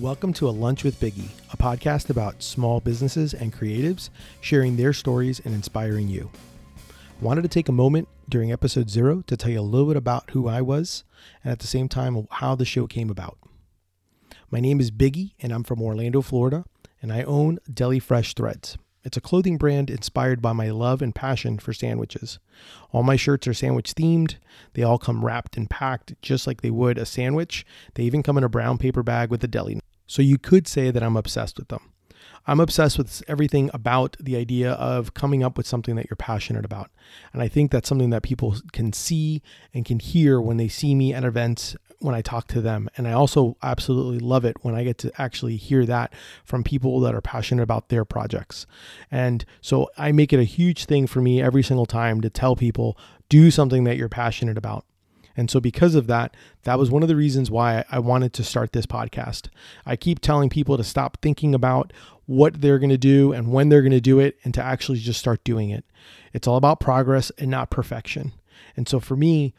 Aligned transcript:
Welcome 0.00 0.32
to 0.34 0.48
A 0.48 0.50
Lunch 0.50 0.84
with 0.84 1.00
Biggie, 1.00 1.30
a 1.52 1.56
podcast 1.56 2.08
about 2.08 2.40
small 2.40 2.78
businesses 2.78 3.34
and 3.34 3.52
creatives 3.52 4.10
sharing 4.40 4.76
their 4.76 4.92
stories 4.92 5.40
and 5.44 5.52
inspiring 5.52 6.06
you. 6.06 6.30
Wanted 7.20 7.42
to 7.42 7.48
take 7.48 7.68
a 7.68 7.72
moment 7.72 8.06
during 8.28 8.52
episode 8.52 8.90
zero 8.90 9.24
to 9.26 9.36
tell 9.36 9.50
you 9.50 9.58
a 9.58 9.62
little 9.62 9.88
bit 9.88 9.96
about 9.96 10.30
who 10.30 10.46
I 10.46 10.60
was 10.60 11.02
and 11.42 11.50
at 11.50 11.58
the 11.58 11.66
same 11.66 11.88
time 11.88 12.28
how 12.30 12.54
the 12.54 12.64
show 12.64 12.86
came 12.86 13.10
about. 13.10 13.38
My 14.52 14.60
name 14.60 14.78
is 14.78 14.92
Biggie 14.92 15.32
and 15.40 15.50
I'm 15.50 15.64
from 15.64 15.82
Orlando, 15.82 16.22
Florida, 16.22 16.64
and 17.02 17.12
I 17.12 17.24
own 17.24 17.58
Deli 17.68 17.98
Fresh 17.98 18.34
Threads. 18.34 18.78
It's 19.02 19.16
a 19.16 19.20
clothing 19.20 19.56
brand 19.56 19.90
inspired 19.90 20.40
by 20.40 20.52
my 20.52 20.70
love 20.70 21.02
and 21.02 21.12
passion 21.12 21.58
for 21.58 21.72
sandwiches. 21.72 22.38
All 22.92 23.02
my 23.02 23.16
shirts 23.16 23.48
are 23.48 23.54
sandwich 23.54 23.94
themed. 23.94 24.36
They 24.74 24.84
all 24.84 24.98
come 24.98 25.24
wrapped 25.24 25.56
and 25.56 25.68
packed 25.68 26.14
just 26.22 26.46
like 26.46 26.60
they 26.60 26.70
would 26.70 26.98
a 26.98 27.06
sandwich. 27.06 27.66
They 27.94 28.04
even 28.04 28.22
come 28.22 28.38
in 28.38 28.44
a 28.44 28.48
brown 28.48 28.78
paper 28.78 29.02
bag 29.02 29.30
with 29.30 29.42
a 29.42 29.48
deli. 29.48 29.80
So 30.08 30.22
you 30.22 30.38
could 30.38 30.66
say 30.66 30.90
that 30.90 31.02
I'm 31.02 31.16
obsessed 31.16 31.58
with 31.58 31.68
them. 31.68 31.92
I'm 32.46 32.60
obsessed 32.60 32.96
with 32.96 33.22
everything 33.28 33.70
about 33.74 34.16
the 34.18 34.34
idea 34.34 34.72
of 34.72 35.12
coming 35.12 35.44
up 35.44 35.58
with 35.58 35.66
something 35.66 35.96
that 35.96 36.08
you're 36.08 36.16
passionate 36.16 36.64
about. 36.64 36.90
And 37.34 37.42
I 37.42 37.48
think 37.48 37.70
that's 37.70 37.88
something 37.88 38.08
that 38.10 38.22
people 38.22 38.56
can 38.72 38.92
see 38.94 39.42
and 39.74 39.84
can 39.84 39.98
hear 40.00 40.40
when 40.40 40.56
they 40.56 40.68
see 40.68 40.94
me 40.94 41.12
at 41.12 41.24
events 41.24 41.76
when 41.98 42.14
I 42.14 42.22
talk 42.22 42.48
to 42.48 42.62
them. 42.62 42.88
And 42.96 43.06
I 43.06 43.12
also 43.12 43.58
absolutely 43.62 44.18
love 44.18 44.46
it 44.46 44.56
when 44.62 44.74
I 44.74 44.82
get 44.82 44.96
to 44.98 45.20
actually 45.20 45.56
hear 45.56 45.84
that 45.86 46.14
from 46.42 46.64
people 46.64 47.00
that 47.00 47.14
are 47.14 47.20
passionate 47.20 47.62
about 47.62 47.90
their 47.90 48.06
projects. 48.06 48.66
And 49.10 49.44
so 49.60 49.90
I 49.98 50.12
make 50.12 50.32
it 50.32 50.40
a 50.40 50.44
huge 50.44 50.86
thing 50.86 51.06
for 51.06 51.20
me 51.20 51.42
every 51.42 51.62
single 51.62 51.86
time 51.86 52.22
to 52.22 52.30
tell 52.30 52.56
people 52.56 52.96
do 53.28 53.50
something 53.50 53.84
that 53.84 53.98
you're 53.98 54.08
passionate 54.08 54.56
about. 54.56 54.86
And 55.38 55.48
so, 55.48 55.60
because 55.60 55.94
of 55.94 56.08
that, 56.08 56.36
that 56.64 56.80
was 56.80 56.90
one 56.90 57.02
of 57.02 57.08
the 57.08 57.14
reasons 57.14 57.48
why 57.48 57.84
I 57.92 58.00
wanted 58.00 58.32
to 58.32 58.42
start 58.42 58.72
this 58.72 58.86
podcast. 58.86 59.46
I 59.86 59.94
keep 59.94 60.18
telling 60.18 60.50
people 60.50 60.76
to 60.76 60.82
stop 60.82 61.18
thinking 61.22 61.54
about 61.54 61.92
what 62.26 62.60
they're 62.60 62.80
going 62.80 62.90
to 62.90 62.98
do 62.98 63.32
and 63.32 63.52
when 63.52 63.68
they're 63.68 63.82
going 63.82 63.92
to 63.92 64.00
do 64.00 64.18
it 64.18 64.36
and 64.42 64.52
to 64.54 64.62
actually 64.62 64.98
just 64.98 65.20
start 65.20 65.44
doing 65.44 65.70
it. 65.70 65.84
It's 66.32 66.48
all 66.48 66.56
about 66.56 66.80
progress 66.80 67.30
and 67.38 67.52
not 67.52 67.70
perfection. 67.70 68.32
And 68.76 68.88
so, 68.88 68.98
for 68.98 69.14
me, 69.14 69.54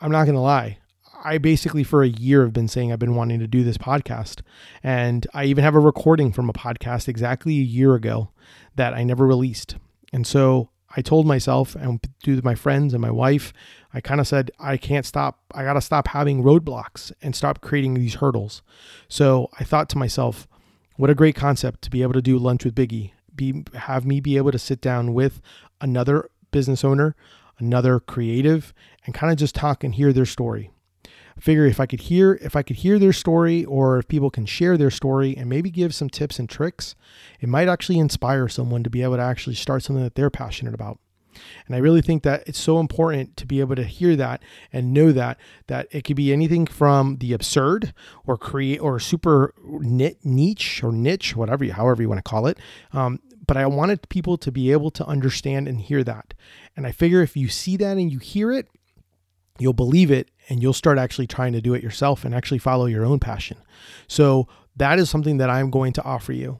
I'm 0.00 0.10
not 0.10 0.24
going 0.24 0.36
to 0.36 0.40
lie. 0.40 0.78
I 1.22 1.36
basically 1.36 1.84
for 1.84 2.02
a 2.02 2.08
year 2.08 2.40
have 2.44 2.54
been 2.54 2.66
saying 2.66 2.90
I've 2.90 2.98
been 2.98 3.14
wanting 3.14 3.40
to 3.40 3.46
do 3.46 3.62
this 3.62 3.76
podcast. 3.76 4.40
And 4.82 5.26
I 5.34 5.44
even 5.44 5.64
have 5.64 5.74
a 5.74 5.80
recording 5.80 6.32
from 6.32 6.48
a 6.48 6.54
podcast 6.54 7.08
exactly 7.08 7.58
a 7.58 7.62
year 7.62 7.94
ago 7.94 8.30
that 8.76 8.94
I 8.94 9.04
never 9.04 9.26
released. 9.26 9.76
And 10.14 10.26
so 10.26 10.70
I 10.96 11.02
told 11.02 11.26
myself 11.26 11.76
and 11.76 12.00
to 12.24 12.40
my 12.42 12.54
friends 12.54 12.94
and 12.94 13.00
my 13.00 13.10
wife, 13.10 13.52
I 13.94 14.00
kind 14.00 14.20
of 14.20 14.26
said, 14.26 14.50
I 14.58 14.76
can't 14.76 15.06
stop. 15.06 15.40
I 15.54 15.62
got 15.62 15.74
to 15.74 15.80
stop 15.80 16.08
having 16.08 16.42
roadblocks 16.42 17.12
and 17.22 17.34
stop 17.34 17.60
creating 17.60 17.94
these 17.94 18.16
hurdles. 18.16 18.62
So 19.08 19.48
I 19.58 19.64
thought 19.64 19.88
to 19.90 19.98
myself, 19.98 20.48
what 20.96 21.10
a 21.10 21.14
great 21.14 21.36
concept 21.36 21.82
to 21.82 21.90
be 21.90 22.02
able 22.02 22.14
to 22.14 22.22
do 22.22 22.38
lunch 22.38 22.64
with 22.64 22.74
Biggie. 22.74 23.12
Be 23.34 23.64
have 23.74 24.04
me 24.04 24.20
be 24.20 24.36
able 24.36 24.52
to 24.52 24.58
sit 24.58 24.80
down 24.80 25.14
with 25.14 25.40
another 25.80 26.28
business 26.50 26.84
owner, 26.84 27.14
another 27.58 28.00
creative, 28.00 28.74
and 29.06 29.14
kind 29.14 29.32
of 29.32 29.38
just 29.38 29.54
talk 29.54 29.84
and 29.84 29.94
hear 29.94 30.12
their 30.12 30.26
story 30.26 30.72
figure 31.38 31.66
if 31.66 31.80
I 31.80 31.86
could 31.86 32.02
hear 32.02 32.38
if 32.42 32.56
I 32.56 32.62
could 32.62 32.76
hear 32.76 32.98
their 32.98 33.12
story 33.12 33.64
or 33.64 33.98
if 33.98 34.08
people 34.08 34.30
can 34.30 34.46
share 34.46 34.76
their 34.76 34.90
story 34.90 35.36
and 35.36 35.48
maybe 35.48 35.70
give 35.70 35.94
some 35.94 36.10
tips 36.10 36.38
and 36.38 36.48
tricks, 36.48 36.94
it 37.40 37.48
might 37.48 37.68
actually 37.68 37.98
inspire 37.98 38.48
someone 38.48 38.82
to 38.82 38.90
be 38.90 39.02
able 39.02 39.16
to 39.16 39.22
actually 39.22 39.56
start 39.56 39.82
something 39.82 40.04
that 40.04 40.14
they're 40.14 40.30
passionate 40.30 40.74
about. 40.74 40.98
And 41.66 41.76
I 41.76 41.78
really 41.78 42.02
think 42.02 42.22
that 42.24 42.42
it's 42.46 42.58
so 42.58 42.80
important 42.80 43.36
to 43.36 43.46
be 43.46 43.60
able 43.60 43.76
to 43.76 43.84
hear 43.84 44.16
that 44.16 44.42
and 44.72 44.92
know 44.92 45.12
that 45.12 45.38
that 45.68 45.86
it 45.90 46.02
could 46.02 46.16
be 46.16 46.32
anything 46.32 46.66
from 46.66 47.18
the 47.18 47.32
absurd 47.32 47.94
or 48.26 48.36
create 48.36 48.78
or 48.78 48.98
super 48.98 49.54
niche 49.64 50.82
or 50.82 50.92
niche, 50.92 51.36
whatever, 51.36 51.64
you, 51.64 51.72
however 51.72 52.02
you 52.02 52.08
want 52.08 52.18
to 52.18 52.28
call 52.28 52.46
it. 52.46 52.58
Um, 52.92 53.20
but 53.46 53.56
I 53.56 53.66
wanted 53.66 54.08
people 54.08 54.36
to 54.38 54.52
be 54.52 54.70
able 54.70 54.90
to 54.92 55.06
understand 55.06 55.66
and 55.66 55.80
hear 55.80 56.04
that. 56.04 56.34
And 56.76 56.86
I 56.86 56.92
figure 56.92 57.22
if 57.22 57.36
you 57.36 57.48
see 57.48 57.76
that 57.78 57.96
and 57.96 58.10
you 58.10 58.18
hear 58.18 58.52
it, 58.52 58.68
you'll 59.58 59.72
believe 59.72 60.10
it 60.10 60.30
and 60.50 60.60
you'll 60.60 60.72
start 60.72 60.98
actually 60.98 61.28
trying 61.28 61.52
to 61.52 61.60
do 61.60 61.72
it 61.72 61.82
yourself 61.82 62.24
and 62.24 62.34
actually 62.34 62.58
follow 62.58 62.86
your 62.86 63.06
own 63.06 63.20
passion. 63.20 63.56
So 64.08 64.48
that 64.76 64.98
is 64.98 65.08
something 65.08 65.38
that 65.38 65.48
I'm 65.48 65.70
going 65.70 65.92
to 65.94 66.02
offer 66.02 66.32
you. 66.32 66.58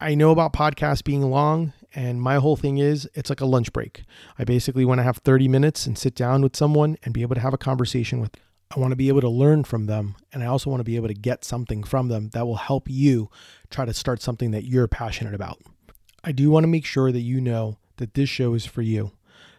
I 0.00 0.14
know 0.14 0.30
about 0.30 0.52
podcasts 0.52 1.04
being 1.04 1.22
long, 1.22 1.72
and 1.94 2.22
my 2.22 2.36
whole 2.36 2.56
thing 2.56 2.78
is 2.78 3.08
it's 3.14 3.30
like 3.30 3.40
a 3.40 3.46
lunch 3.46 3.72
break. 3.72 4.04
I 4.38 4.44
basically 4.44 4.84
want 4.84 4.98
to 5.00 5.02
have 5.02 5.18
30 5.18 5.46
minutes 5.46 5.86
and 5.86 5.98
sit 5.98 6.14
down 6.14 6.42
with 6.42 6.56
someone 6.56 6.96
and 7.02 7.12
be 7.12 7.22
able 7.22 7.34
to 7.34 7.40
have 7.40 7.54
a 7.54 7.58
conversation 7.58 8.20
with. 8.20 8.34
I 8.74 8.80
want 8.80 8.92
to 8.92 8.96
be 8.96 9.08
able 9.08 9.22
to 9.22 9.28
learn 9.28 9.64
from 9.64 9.86
them, 9.86 10.14
and 10.32 10.42
I 10.42 10.46
also 10.46 10.70
want 10.70 10.80
to 10.80 10.84
be 10.84 10.96
able 10.96 11.08
to 11.08 11.14
get 11.14 11.44
something 11.44 11.82
from 11.82 12.08
them 12.08 12.30
that 12.30 12.46
will 12.46 12.56
help 12.56 12.88
you 12.88 13.30
try 13.70 13.84
to 13.84 13.94
start 13.94 14.22
something 14.22 14.50
that 14.50 14.64
you're 14.64 14.88
passionate 14.88 15.34
about. 15.34 15.60
I 16.22 16.32
do 16.32 16.50
want 16.50 16.64
to 16.64 16.68
make 16.68 16.84
sure 16.84 17.10
that 17.10 17.20
you 17.20 17.40
know 17.40 17.78
that 17.96 18.14
this 18.14 18.28
show 18.28 18.54
is 18.54 18.66
for 18.66 18.82
you. 18.82 19.12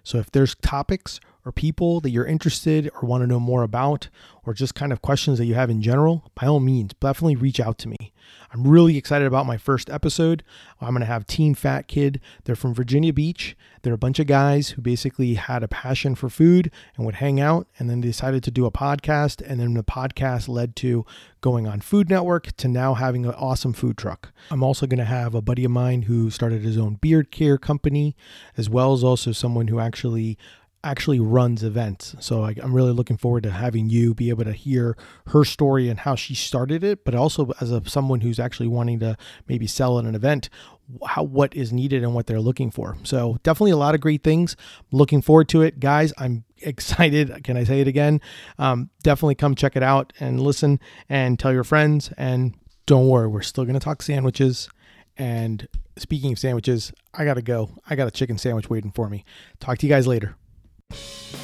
So 0.04 0.20
if 0.20 0.32
there's 0.32 0.56
topics 0.56 1.20
or 1.46 1.52
people 1.52 2.00
that 2.02 2.10
you're 2.10 2.26
interested 2.26 2.90
or 2.96 3.08
want 3.08 3.22
to 3.22 3.28
know 3.28 3.40
more 3.40 3.64
about, 3.64 4.10
or 4.44 4.54
just 4.54 4.76
kind 4.76 4.92
of 4.92 5.02
questions 5.02 5.38
that 5.38 5.46
you 5.46 5.56
have 5.56 5.70
in 5.70 5.82
general, 5.82 6.30
by 6.36 6.48
all 6.48 6.60
means, 6.60 6.94
definitely 7.00 7.36
reach 7.36 7.60
out 7.60 7.78
to 7.78 7.88
me. 7.88 8.14
I'm 8.52 8.68
really 8.68 8.98
excited 8.98 9.28
about 9.28 9.46
my 9.46 9.58
first 9.58 9.90
episode. 9.90 10.44
I'm 10.82 10.90
going 10.90 11.02
to 11.02 11.06
have 11.06 11.28
Team 11.28 11.54
Fat 11.54 11.88
Kid. 11.88 12.20
They're 12.44 12.56
from 12.56 12.74
Virginia 12.74 13.14
Beach. 13.14 13.56
They're 13.82 13.94
a 13.94 13.98
bunch 13.98 14.20
of 14.20 14.28
guys 14.28 14.70
who 14.70 14.82
basically 14.82 15.36
had 15.36 15.64
a 15.64 15.68
passion 15.68 16.16
for 16.16 16.30
food 16.30 16.72
and 16.96 17.06
would 17.06 17.16
hang 17.16 17.40
out 17.40 17.68
and 17.78 17.90
then 17.90 18.02
decided 18.02 18.44
to 18.44 18.52
do 18.52 18.66
a 18.66 18.72
podcast. 18.72 19.42
And 19.46 19.60
then 19.60 19.76
the 19.76 19.84
podcast 19.84 20.48
led 20.48 20.76
to 20.78 21.06
going 21.42 21.68
on 21.68 21.80
Food 21.80 22.10
Network 22.10 22.56
to 22.58 22.68
now 22.68 22.96
having 22.96 23.26
an 23.26 23.34
awesome 23.34 23.74
food 23.74 23.98
truck. 23.98 24.32
I'm 24.52 24.64
also 24.64 24.88
going 24.88 25.00
to 25.00 25.06
have 25.06 25.36
a 25.36 25.42
buddy 25.42 25.64
of 25.64 25.72
mine 25.72 26.04
who 26.04 26.30
started 26.30 26.64
his 26.64 26.78
own 26.78 26.96
beard 26.96 27.32
care 27.32 27.58
company, 27.58 28.16
as 28.58 28.70
well 28.70 28.94
as 28.94 29.04
also 29.04 29.32
someone 29.32 29.68
who 29.68 29.80
actually 29.80 30.38
actually 30.84 31.20
runs 31.20 31.64
events. 31.64 32.16
So 32.20 32.44
I, 32.44 32.56
am 32.62 32.74
really 32.74 32.92
looking 32.92 33.18
forward 33.18 33.44
to 33.44 33.52
having 33.52 33.90
you 33.90 34.14
be 34.14 34.30
able 34.30 34.46
to 34.46 34.54
hear 34.54 34.96
her 35.28 35.44
story 35.44 35.90
and 35.90 36.00
how 36.00 36.16
she 36.16 36.36
started 36.36 36.84
it, 36.84 37.04
but 37.04 37.16
also 37.16 37.52
as 37.60 37.72
a 37.72 37.82
someone 37.88 38.22
who's 38.22 38.40
actually 38.40 38.68
wanting 38.68 39.00
to 39.00 39.18
maybe 39.48 39.68
sell 39.68 40.00
at 40.00 40.06
an 40.06 40.16
event, 40.16 40.50
how 41.06 41.24
what 41.24 41.54
is 41.56 41.74
needed 41.74 42.04
and 42.04 42.14
what 42.14 42.28
they're 42.28 42.40
looking 42.40 42.72
for. 42.72 42.98
So 43.04 43.38
definitely 43.44 43.72
a 43.72 43.78
lot 43.78 43.94
of 43.94 44.02
great 44.02 44.24
things. 44.24 44.56
Looking 44.92 45.22
forward 45.22 45.50
to 45.50 45.62
it, 45.62 45.80
guys. 45.80 46.14
I'm 46.18 46.46
excited. 46.58 47.44
Can 47.44 47.58
I 47.58 47.64
say 47.66 47.82
it 47.82 47.88
again? 47.88 48.22
Um, 48.58 48.90
definitely 49.04 49.36
come 49.36 49.56
check 49.56 49.76
it 49.76 49.84
out 49.84 50.14
and 50.20 50.40
listen 50.40 50.80
and 51.10 51.38
tell 51.38 51.54
your 51.54 51.64
friends. 51.66 52.12
And 52.18 52.56
don't 52.86 53.08
worry, 53.08 53.28
we're 53.28 53.42
still 53.42 53.66
going 53.66 53.78
to 53.78 53.84
talk 53.84 54.02
sandwiches. 54.02 54.70
And 55.18 55.68
speaking 55.98 56.32
of 56.32 56.40
sandwiches, 56.40 56.94
I 57.14 57.26
got 57.26 57.34
to 57.34 57.42
go. 57.42 57.72
I 57.90 57.96
got 57.96 58.08
a 58.08 58.12
chicken 58.12 58.38
sandwich 58.38 58.70
waiting 58.70 58.92
for 58.92 59.10
me. 59.10 59.26
Talk 59.60 59.78
to 59.80 59.86
you 59.86 59.94
guys 59.94 60.08
later. 60.08 60.38
Thank 60.92 61.34
you. 61.34 61.39